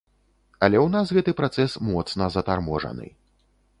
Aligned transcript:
Але 0.67 0.77
ў 0.85 0.93
нас 0.95 1.11
гэты 1.17 1.31
працэс 1.41 1.77
моцна 1.91 2.31
затарможаны. 2.37 3.05